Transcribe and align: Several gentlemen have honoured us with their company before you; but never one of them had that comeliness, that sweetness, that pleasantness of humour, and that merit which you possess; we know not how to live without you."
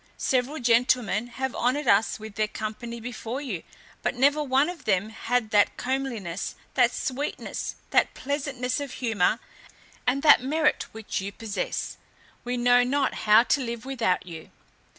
Several 0.17 0.57
gentlemen 0.57 1.27
have 1.27 1.53
honoured 1.53 1.87
us 1.87 2.19
with 2.19 2.33
their 2.33 2.47
company 2.47 2.99
before 2.99 3.39
you; 3.39 3.61
but 4.01 4.15
never 4.15 4.41
one 4.41 4.67
of 4.67 4.85
them 4.85 5.09
had 5.11 5.51
that 5.51 5.77
comeliness, 5.77 6.55
that 6.73 6.91
sweetness, 6.91 7.75
that 7.91 8.15
pleasantness 8.15 8.79
of 8.79 8.93
humour, 8.93 9.37
and 10.07 10.23
that 10.23 10.41
merit 10.41 10.87
which 10.91 11.21
you 11.21 11.31
possess; 11.31 11.97
we 12.43 12.57
know 12.57 12.83
not 12.83 13.13
how 13.29 13.43
to 13.43 13.61
live 13.61 13.85
without 13.85 14.25
you." 14.25 14.49